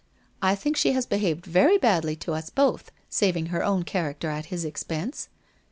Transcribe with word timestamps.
I 0.41 0.55
think 0.55 0.77
she 0.77 0.93
has 0.93 1.05
behaved 1.05 1.45
very 1.45 1.77
badly 1.77 2.15
to 2.25 2.33
us 2.33 2.49
both, 2.49 2.91
saving 3.07 3.45
her 3.53 3.63
own 3.63 3.83
character 3.83 4.31
at 4.31 4.47
his 4.47 4.65
expense. 4.65 5.29